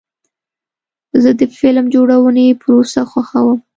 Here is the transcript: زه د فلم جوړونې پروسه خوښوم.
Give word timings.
زه 1.23 1.31
د 1.39 1.41
فلم 1.57 1.85
جوړونې 1.93 2.45
پروسه 2.61 3.01
خوښوم. 3.11 3.59